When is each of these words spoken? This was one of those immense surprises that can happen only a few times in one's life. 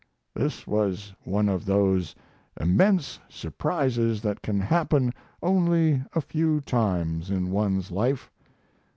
This 0.33 0.65
was 0.65 1.13
one 1.25 1.47
of 1.47 1.65
those 1.65 2.15
immense 2.59 3.19
surprises 3.29 4.19
that 4.23 4.41
can 4.41 4.59
happen 4.59 5.13
only 5.43 6.03
a 6.15 6.21
few 6.21 6.59
times 6.61 7.29
in 7.29 7.51
one's 7.51 7.91
life. 7.91 8.31